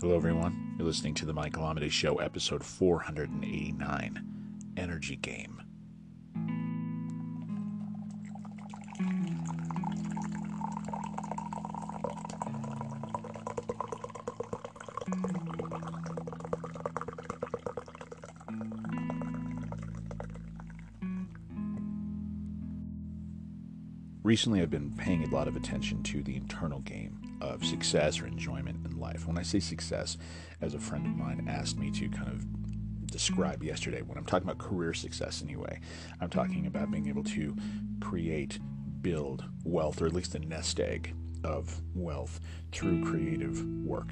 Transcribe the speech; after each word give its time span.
Hello, 0.00 0.14
everyone. 0.14 0.76
You're 0.78 0.86
listening 0.86 1.14
to 1.14 1.26
the 1.26 1.32
Michael 1.32 1.64
Amidei 1.64 1.90
Show, 1.90 2.18
episode 2.18 2.62
489 2.62 4.24
Energy 4.76 5.16
Game. 5.16 5.60
Recently, 24.24 24.60
I've 24.60 24.70
been 24.70 24.92
paying 24.96 25.24
a 25.24 25.34
lot 25.34 25.46
of 25.46 25.54
attention 25.54 26.02
to 26.04 26.22
the 26.22 26.34
internal 26.34 26.80
game 26.80 27.20
of 27.40 27.64
success 27.64 28.20
or 28.20 28.26
enjoyment 28.26 28.84
in 28.84 28.98
life. 28.98 29.26
When 29.28 29.38
I 29.38 29.42
say 29.42 29.60
success, 29.60 30.18
as 30.60 30.74
a 30.74 30.78
friend 30.80 31.06
of 31.06 31.16
mine 31.16 31.46
asked 31.48 31.78
me 31.78 31.90
to 31.92 32.08
kind 32.08 32.28
of 32.28 33.06
describe 33.06 33.62
yesterday, 33.62 34.02
when 34.02 34.18
I'm 34.18 34.26
talking 34.26 34.48
about 34.48 34.58
career 34.58 34.92
success 34.92 35.40
anyway, 35.42 35.80
I'm 36.20 36.30
talking 36.30 36.66
about 36.66 36.90
being 36.90 37.08
able 37.08 37.22
to 37.24 37.56
create, 38.00 38.58
build 39.02 39.44
wealth, 39.62 40.02
or 40.02 40.06
at 40.06 40.12
least 40.12 40.34
a 40.34 40.40
nest 40.40 40.80
egg 40.80 41.14
of 41.44 41.80
wealth 41.94 42.40
through 42.72 43.04
creative 43.04 43.64
work. 43.84 44.08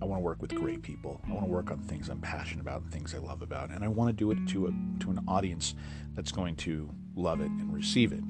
I 0.00 0.06
want 0.06 0.20
to 0.20 0.24
work 0.24 0.40
with 0.40 0.54
great 0.54 0.80
people. 0.80 1.20
I 1.28 1.32
want 1.32 1.44
to 1.44 1.50
work 1.50 1.70
on 1.70 1.80
things 1.80 2.08
I'm 2.08 2.22
passionate 2.22 2.62
about 2.62 2.80
and 2.80 2.90
things 2.90 3.14
I 3.14 3.18
love 3.18 3.42
about, 3.42 3.68
and 3.68 3.84
I 3.84 3.88
want 3.88 4.08
to 4.08 4.14
do 4.14 4.30
it 4.30 4.48
to 4.48 4.68
a 4.68 4.70
to 5.00 5.10
an 5.10 5.20
audience 5.28 5.74
that's 6.14 6.32
going 6.32 6.56
to 6.56 6.88
love 7.14 7.42
it 7.42 7.50
and 7.50 7.72
receive 7.74 8.14
it. 8.14 8.24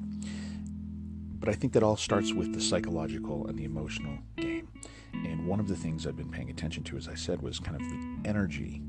But 1.41 1.49
I 1.49 1.53
think 1.53 1.73
that 1.73 1.81
all 1.81 1.97
starts 1.97 2.33
with 2.33 2.53
the 2.53 2.61
psychological 2.61 3.47
and 3.47 3.57
the 3.57 3.65
emotional 3.65 4.19
game. 4.37 4.69
And 5.11 5.47
one 5.47 5.59
of 5.59 5.67
the 5.67 5.75
things 5.75 6.05
I've 6.05 6.15
been 6.15 6.29
paying 6.29 6.51
attention 6.51 6.83
to, 6.83 6.97
as 6.97 7.07
I 7.07 7.15
said, 7.15 7.41
was 7.41 7.59
kind 7.59 7.75
of 7.75 7.81
the 7.81 8.29
energy 8.29 8.83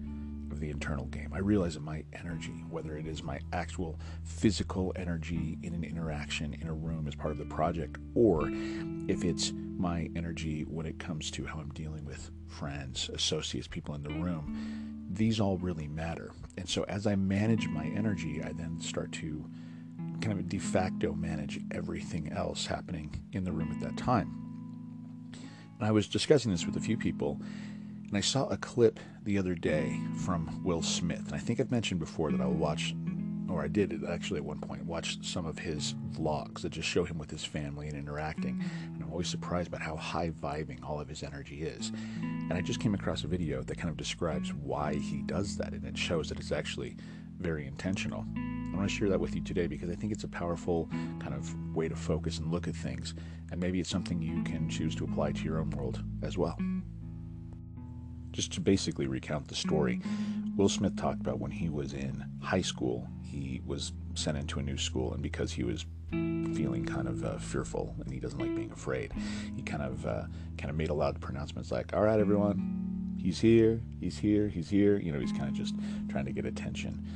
of 0.51 0.61
the 0.61 0.69
internal 0.69 1.07
game. 1.07 1.33
I 1.33 1.39
realize 1.39 1.75
that 1.75 1.83
my 1.83 2.05
energy, 2.13 2.63
whether 2.69 2.99
it 2.99 3.07
is 3.07 3.23
my 3.23 3.41
actual 3.55 3.99
physical 4.23 4.93
energy 4.97 5.57
in 5.63 5.73
an 5.73 5.83
interaction 5.83 6.53
in 6.53 6.69
a 6.69 6.75
room 6.75 7.09
as 7.09 7.15
part 7.15 7.33
of 7.33 7.39
the 7.39 7.47
project, 7.47 7.97
or 8.15 8.51
if 9.09 9.25
it's 9.25 9.55
my 9.79 10.11
energy 10.15 10.67
when 10.69 10.85
it 10.85 10.99
comes 10.99 11.31
to 11.31 11.47
how 11.47 11.59
I'm 11.59 11.71
dealing 11.71 12.05
with 12.05 12.31
friends, 12.49 13.11
associates, 13.15 13.67
people 13.67 13.95
in 13.95 14.03
the 14.03 14.11
room, 14.11 15.07
these 15.11 15.41
all 15.41 15.57
really 15.57 15.89
matter. 15.89 16.33
And 16.59 16.69
so 16.69 16.85
as 16.85 17.07
I 17.07 17.17
manage 17.17 17.67
my 17.69 17.87
energy, 17.87 18.43
I 18.45 18.53
then 18.53 18.79
start 18.79 19.11
to 19.13 19.43
kind 20.23 20.39
of 20.39 20.49
de 20.49 20.59
facto 20.59 21.13
manage 21.13 21.61
everything 21.73 22.33
else 22.33 22.65
happening 22.65 23.23
in 23.33 23.45
the 23.45 23.53
room 23.53 23.71
at 23.73 23.81
that 23.81 23.97
time. 23.97 24.33
And 25.79 25.87
I 25.87 25.91
was 25.91 26.07
discussing 26.09 26.53
this 26.53 26.65
with 26.65 26.77
a 26.77 26.81
few 26.81 26.97
people, 26.97 27.41
and 28.07 28.17
I 28.17 28.21
saw 28.21 28.47
a 28.47 28.57
clip 28.57 29.01
the 29.25 29.37
other 29.37 29.55
day 29.55 30.01
from 30.25 30.63
Will 30.65 30.83
Smith. 30.83 31.27
And 31.27 31.35
I 31.35 31.39
think 31.39 31.59
I've 31.59 31.73
mentioned 31.73 31.99
before 31.99 32.31
that 32.31 32.41
I 32.41 32.47
will 32.47 32.55
watch, 32.55 32.95
or 33.51 33.63
I 33.65 33.69
did 33.69 34.05
actually 34.09 34.39
at 34.39 34.45
one 34.45 34.61
point, 34.61 34.87
watch 34.87 35.19
some 35.27 35.45
of 35.45 35.59
his 35.59 35.95
vlogs 36.13 36.61
that 36.63 36.71
just 36.71 36.89
show 36.89 37.05
him 37.05 37.19
with 37.19 37.31
his 37.31 37.45
family 37.45 37.89
and 37.89 37.97
interacting. 37.97 38.63
And 38.85 39.03
I'm 39.03 39.11
always 39.11 39.29
surprised 39.29 39.69
about 39.69 39.83
how 39.83 39.97
high 39.97 40.31
vibing 40.31 40.85
all 40.85 41.01
of 41.01 41.09
his 41.09 41.25
energy 41.25 41.63
is. 41.63 41.91
And 42.21 42.53
I 42.53 42.61
just 42.61 42.81
came 42.81 42.95
across 42.95 43.25
a 43.25 43.29
video 43.29 43.63
that 43.63 43.77
kind 43.77 43.91
of 43.91 43.97
describes 43.97 44.53
why 44.53 44.95
he 44.95 45.23
does 45.23 45.57
that, 45.57 45.73
and 45.73 45.85
it 45.85 45.99
shows 45.99 46.29
that 46.29 46.39
it's 46.39 46.53
actually 46.53 46.97
very 47.41 47.67
intentional. 47.67 48.25
I 48.73 48.77
want 48.77 48.89
to 48.89 48.95
share 48.95 49.09
that 49.11 49.21
with 49.21 49.35
you 49.35 49.43
today 49.43 49.67
because 49.67 49.91
I 49.91 49.95
think 49.95 50.13
it's 50.13 50.25
a 50.25 50.29
powerful 50.29 50.89
kind 51.21 51.35
of 51.35 51.55
way 51.75 51.89
to 51.89 51.97
focus 51.97 52.39
and 52.39 52.51
look 52.51 52.67
at 52.67 52.75
things, 52.75 53.15
and 53.51 53.61
maybe 53.61 53.81
it's 53.81 53.91
something 53.91 54.23
you 54.23 54.43
can 54.45 54.69
choose 54.69 54.95
to 54.97 55.05
apply 55.05 55.33
to 55.33 55.45
your 55.45 55.59
own 55.59 55.71
world 55.71 56.03
as 56.23 56.39
well. 56.39 56.59
Just 58.31 58.53
to 58.55 58.61
basically 58.61 59.07
recount 59.07 59.47
the 59.49 59.55
story, 59.55 60.01
Will 60.57 60.71
Smith 60.71 60.97
talked 60.97 61.21
about 61.21 61.39
when 61.39 61.51
he 61.51 61.69
was 61.69 61.93
in 61.93 62.25
high 62.41 62.63
school, 62.63 63.07
he 63.23 63.61
was 63.67 63.93
sent 64.15 64.39
into 64.39 64.59
a 64.59 64.63
new 64.63 64.79
school, 64.79 65.13
and 65.13 65.23
because 65.23 65.53
he 65.53 65.65
was 65.65 65.85
feeling 66.11 66.85
kind 66.85 67.09
of 67.09 67.25
uh, 67.25 67.39
fearful 67.39 67.95
and 68.01 68.13
he 68.13 68.21
doesn't 68.21 68.39
like 68.39 68.55
being 68.55 68.71
afraid, 68.73 69.13
he 69.55 69.63
kind 69.63 69.83
of 69.83 70.07
uh, 70.07 70.25
kind 70.57 70.71
of 70.71 70.77
made 70.77 70.89
a 70.89 70.95
loud 70.95 71.21
pronouncements 71.21 71.71
like, 71.71 71.95
"All 71.95 72.03
right, 72.03 72.21
everyone, 72.21 73.17
he's 73.19 73.39
here, 73.39 73.83
he's 74.01 74.19
here, 74.19 74.49
he's 74.49 74.71
here." 74.71 74.99
You 74.99 75.13
know, 75.13 75.21
he's 75.21 75.33
kind 75.33 75.49
of 75.49 75.53
just 75.53 75.75
trying 76.09 76.25
to 76.25 76.33
get 76.33 76.47
attention 76.47 77.07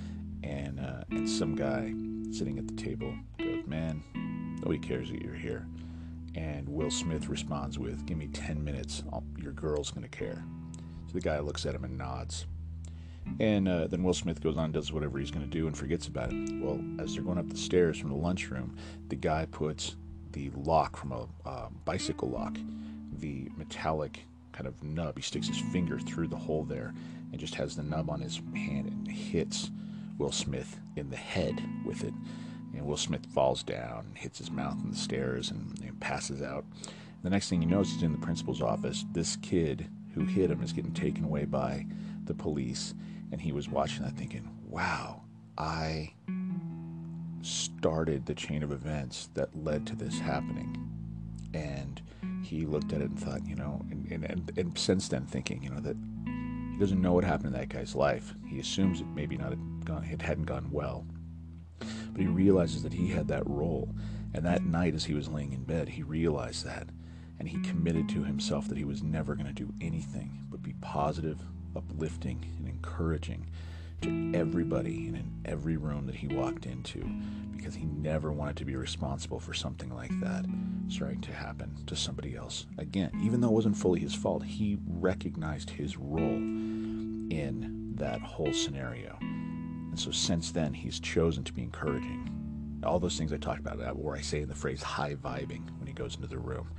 and 0.43 0.81
uh, 0.81 0.96
and 1.16 1.28
some 1.28 1.54
guy 1.54 1.94
sitting 2.31 2.59
at 2.59 2.69
the 2.69 2.75
table 2.75 3.15
goes, 3.38 3.66
"Man, 3.66 4.03
nobody 4.60 4.78
cares 4.78 5.10
that 5.10 5.22
you're 5.22 5.34
here." 5.34 5.66
And 6.34 6.69
Will 6.69 6.91
Smith 6.91 7.28
responds 7.28 7.78
with, 7.78 8.04
"Give 8.04 8.19
me 8.19 8.28
ten 8.28 8.62
minutes. 8.62 9.03
I'll, 9.12 9.25
your 9.38 9.53
girl's 9.53 9.91
gonna 9.91 10.09
care." 10.09 10.44
So 11.06 11.15
the 11.15 11.21
guy 11.21 11.38
looks 11.41 11.65
at 11.65 11.75
him 11.75 11.84
and 11.84 11.97
nods. 11.97 12.47
And 13.41 13.66
uh, 13.66 13.87
then 13.88 14.05
Will 14.05 14.15
Smith 14.15 14.41
goes 14.41 14.56
on, 14.56 14.72
does 14.72 14.93
whatever 14.93 15.19
he's 15.19 15.32
going 15.32 15.44
to 15.44 15.50
do, 15.50 15.66
and 15.66 15.76
forgets 15.76 16.06
about 16.06 16.32
it. 16.32 16.62
Well, 16.62 16.81
as 17.00 17.15
they're 17.15 17.25
going 17.25 17.38
up 17.38 17.49
the 17.49 17.56
stairs 17.56 17.99
from 17.99 18.10
the 18.10 18.16
lunchroom, 18.16 18.76
the 19.09 19.16
guy 19.16 19.47
puts 19.47 19.97
the 20.31 20.50
lock 20.55 20.97
from 20.97 21.10
a 21.10 21.26
uh, 21.44 21.69
bicycle 21.84 22.28
lock, 22.28 22.56
the 23.19 23.50
metallic 23.56 24.25
kind 24.53 24.69
of 24.69 24.81
nub. 24.81 25.16
He 25.16 25.22
sticks 25.22 25.49
his 25.49 25.59
finger 25.59 25.99
through 25.99 26.28
the 26.28 26.37
hole 26.37 26.62
there 26.62 26.94
and 27.32 27.41
just 27.41 27.56
has 27.56 27.75
the 27.75 27.82
nub 27.82 28.10
on 28.10 28.21
his 28.21 28.41
hand 28.55 28.87
and 28.87 29.10
hits 29.10 29.72
Will 30.19 30.32
Smith 30.32 30.78
in 30.97 31.10
the 31.10 31.16
head 31.16 31.62
with 31.84 32.04
it. 32.04 32.15
And 32.75 32.87
Will 32.87 32.97
Smith 32.97 33.27
falls 33.27 33.62
down, 33.62 34.12
hits 34.15 34.38
his 34.38 34.50
mouth 34.50 34.78
on 34.82 34.91
the 34.91 34.97
stairs, 34.97 35.50
and, 35.50 35.78
and 35.81 35.99
passes 36.00 36.43
out. 36.43 36.65
The 37.22 37.31
next 37.31 37.49
thing 37.49 37.60
he 37.60 37.66
knows, 37.66 37.91
he's 37.91 38.03
in 38.03 38.12
the 38.12 38.19
principal's 38.19 38.62
office. 38.62 39.05
This 39.12 39.37
kid 39.37 39.88
who 40.15 40.25
hit 40.25 40.50
him 40.50 40.62
is 40.62 40.72
getting 40.72 40.94
taken 40.94 41.25
away 41.25 41.44
by 41.44 41.87
the 42.25 42.34
police. 42.34 42.94
And 43.32 43.41
he 43.41 43.53
was 43.53 43.69
watching 43.69 44.05
that 44.05 44.16
thinking, 44.16 44.49
wow, 44.69 45.22
I 45.59 46.12
started 47.43 48.26
the 48.26 48.34
chain 48.34 48.62
of 48.62 48.72
events 48.72 49.31
that 49.34 49.56
led 49.56 49.87
to 49.87 49.97
this 49.97 50.19
happening. 50.19 50.91
And 51.55 52.00
he 52.43 52.66
looked 52.66 52.93
at 52.93 53.00
it 53.00 53.10
and 53.10 53.19
thought, 53.19 53.47
you 53.47 53.55
know, 53.56 53.84
and, 53.91 54.10
and, 54.10 54.25
and, 54.25 54.53
and 54.59 54.78
since 54.78 55.09
then 55.09 55.26
thinking, 55.26 55.62
you 55.62 55.71
know, 55.71 55.81
that 55.81 55.97
he 56.76 56.81
doesn't 56.81 57.00
know 57.00 57.14
what 57.14 57.25
happened 57.25 57.54
in 57.54 57.59
that 57.59 57.70
guy's 57.70 57.94
life. 57.94 58.34
He 58.47 58.60
assumes 58.60 59.00
it 59.00 59.06
maybe 59.14 59.38
not 59.38 59.48
had 59.48 59.87
gone, 59.87 60.04
it 60.04 60.20
hadn't 60.20 60.44
gone 60.44 60.69
well. 60.70 61.06
But 61.78 62.20
he 62.20 62.26
realizes 62.26 62.82
that 62.82 62.92
he 62.92 63.09
had 63.09 63.28
that 63.28 63.48
role. 63.48 63.94
And 64.34 64.44
that 64.44 64.62
night, 64.62 64.94
as 64.94 65.06
he 65.06 65.14
was 65.14 65.26
laying 65.26 65.54
in 65.54 65.64
bed, 65.64 65.88
he 65.88 66.03
realized 66.03 66.66
that. 66.66 66.91
And 67.38 67.48
he 67.48 67.62
committed 67.62 68.10
to 68.10 68.25
himself 68.25 68.69
that 68.69 68.76
he 68.76 68.84
was 68.84 69.03
never 69.03 69.34
going 69.34 69.47
to 69.47 69.54
do 69.54 69.72
anything 69.81 70.44
but 70.50 70.62
be 70.62 70.75
positive, 70.82 71.41
uplifting, 71.75 72.44
and 72.59 72.69
encouraging 72.69 73.47
to 74.03 74.32
everybody 74.34 75.06
and 75.06 75.16
in 75.16 75.32
every 75.47 75.78
room 75.78 76.04
that 76.04 76.16
he 76.16 76.28
walked 76.28 76.66
into 76.66 77.08
because 77.56 77.75
he 77.75 77.87
never 77.87 78.32
wanted 78.32 78.56
to 78.56 78.66
be 78.66 78.76
responsible 78.76 79.41
for 79.41 79.54
something 79.54 79.94
like 79.94 80.10
that 80.20 80.44
starting 80.88 81.20
to 81.22 81.32
happen 81.32 81.75
to 81.87 81.97
somebody 81.97 82.37
else. 82.37 82.66
Again, 82.78 83.10
even 83.22 83.41
though 83.41 83.48
it 83.48 83.54
wasn't 83.54 83.76
fully 83.76 84.00
his 84.00 84.14
fault, 84.14 84.44
he 84.44 84.78
recognized 84.87 85.70
his 85.70 85.97
role 85.97 86.38
in 87.31 87.92
that 87.97 88.20
whole 88.20 88.53
scenario. 88.53 89.16
And 89.20 89.98
so 89.98 90.10
since 90.10 90.53
then, 90.53 90.75
he's 90.75 91.00
chosen 91.00 91.44
to 91.44 91.53
be 91.53 91.62
encouraging. 91.62 92.32
All 92.84 93.00
those 93.00 93.16
things 93.16 93.32
I 93.32 93.38
talked 93.38 93.60
about, 93.60 93.97
where 93.97 94.14
I 94.16 94.20
say 94.20 94.42
in 94.42 94.48
the 94.48 94.54
phrase 94.54 94.82
high 94.82 95.14
vibing 95.14 95.69
when 95.78 95.87
he 95.87 95.92
goes 95.92 96.14
into 96.16 96.26
the 96.26 96.38
room. 96.38 96.70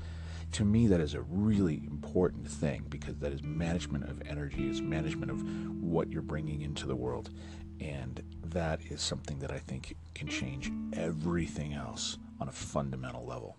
To 0.54 0.64
me, 0.64 0.88
that 0.88 1.02
is 1.02 1.14
a 1.14 1.22
really 1.22 1.84
important 1.88 2.48
thing 2.48 2.86
because 2.90 3.18
that 3.18 3.34
is 3.34 3.44
management 3.44 4.10
of 4.10 4.22
energy, 4.28 4.70
it's 4.70 4.80
management 4.80 5.32
of 5.32 5.44
what 5.82 6.10
you're 6.10 6.22
bringing 6.22 6.62
into 6.62 6.88
the 6.88 6.96
world. 6.96 7.32
And 7.80 8.24
that 8.46 8.80
is 8.90 9.02
something 9.02 9.40
that 9.40 9.52
I 9.52 9.60
think 9.60 9.96
can 10.16 10.28
change 10.28 10.72
everything 10.94 11.74
else 11.74 12.18
on 12.40 12.48
a 12.48 12.52
fundamental 12.52 13.26
level. 13.26 13.56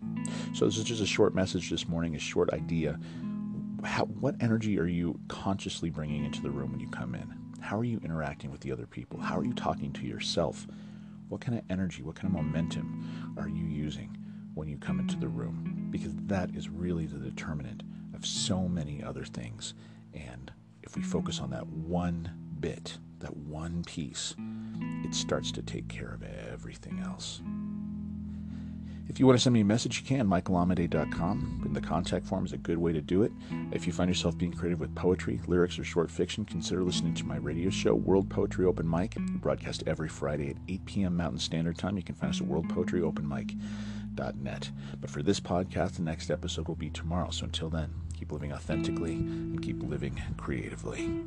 So, 0.55 0.65
this 0.65 0.77
is 0.77 0.85
just 0.85 1.03
a 1.03 1.07
short 1.07 1.35
message 1.35 1.71
this 1.71 1.89
morning, 1.89 2.17
a 2.17 2.19
short 2.19 2.51
idea. 2.53 2.99
How, 3.85 4.07
what 4.07 4.35
energy 4.41 4.79
are 4.79 4.87
you 4.87 5.21
consciously 5.29 5.91
bringing 5.91 6.25
into 6.25 6.43
the 6.43 6.51
room 6.51 6.73
when 6.73 6.81
you 6.81 6.89
come 6.89 7.15
in? 7.15 7.33
How 7.61 7.79
are 7.79 7.85
you 7.85 8.01
interacting 8.03 8.51
with 8.51 8.61
the 8.61 8.73
other 8.73 8.87
people? 8.87 9.21
How 9.21 9.39
are 9.39 9.45
you 9.45 9.53
talking 9.53 9.93
to 9.93 10.07
yourself? 10.07 10.67
What 11.29 11.41
kind 11.41 11.57
of 11.57 11.65
energy, 11.71 12.03
what 12.03 12.17
kind 12.17 12.27
of 12.27 12.33
momentum 12.33 13.35
are 13.37 13.49
you 13.49 13.65
using 13.65 14.17
when 14.55 14.69
you 14.69 14.79
come 14.79 14.99
into 14.99 15.17
the 15.17 15.29
room? 15.29 15.89
Because 15.91 16.13
that 16.27 16.51
is 16.57 16.69
really 16.69 17.07
the 17.07 17.19
determinant 17.19 17.83
of 18.15 18.27
so 18.27 18.69
many 18.69 19.03
other 19.03 19.25
things. 19.25 19.75
And 20.13 20.51
if 20.83 20.97
we 20.97 21.03
focus 21.03 21.39
on 21.41 21.51
that 21.51 21.67
one 21.67 22.33
bit, 22.59 22.99
that 23.21 23.37
one 23.37 23.85
piece, 23.85 24.35
it 25.05 25.15
starts 25.15 25.53
to 25.53 25.63
take 25.63 25.89
care 25.89 26.13
of 26.15 26.23
everything 26.23 27.01
else. 27.05 27.41
If 29.09 29.19
you 29.19 29.27
want 29.27 29.39
to 29.39 29.43
send 29.43 29.55
me 29.55 29.61
a 29.61 29.65
message, 29.65 30.01
you 30.01 30.07
can. 30.07 30.29
michaelamidei.com. 30.29 31.63
In 31.67 31.73
the 31.73 31.81
contact 31.81 32.27
form 32.27 32.45
is 32.45 32.53
a 32.53 32.59
good 32.59 32.79
way 32.79 32.93
to 32.93 33.01
do 33.01 33.23
it. 33.23 33.33
If 33.73 33.87
you 33.87 33.93
find 33.93 34.09
yourself 34.09 34.37
being 34.37 34.53
creative 34.53 34.81
with 34.81 34.95
poetry, 34.95 35.41
lyrics, 35.47 35.79
or 35.79 35.85
short 35.85 36.11
fiction, 36.11 36.45
consider 36.45 36.83
listening 36.83 37.15
to 37.15 37.25
my 37.25 37.37
radio 37.37 37.71
show, 37.71 37.95
World 37.95 38.29
Poetry 38.29 38.67
Open 38.67 38.89
Mic. 38.89 39.15
We 39.17 39.25
broadcast 39.39 39.83
every 39.87 40.09
Friday 40.09 40.51
at 40.51 40.57
8 40.69 40.85
p.m. 40.85 41.17
Mountain 41.17 41.41
Standard 41.41 41.79
Time. 41.79 41.97
You 41.97 42.03
can 42.03 42.15
find 42.15 42.33
us 42.33 42.41
at 42.41 42.47
World 42.47 42.69
Poetry 42.69 43.03
Open 43.03 43.29
Mic 43.29 43.55
net. 44.41 44.71
But 45.01 45.11
for 45.11 45.23
this 45.23 45.41
podcast, 45.41 45.97
the 45.97 46.03
next 46.03 46.31
episode 46.31 46.69
will 46.69 46.75
be 46.75 46.91
tomorrow. 46.91 47.31
So 47.31 47.45
until 47.45 47.71
then, 47.71 47.95
keep 48.15 48.33
living 48.33 48.53
authentically 48.53 49.15
and 49.15 49.63
keep 49.63 49.83
living 49.83 50.21
creatively. 50.37 51.25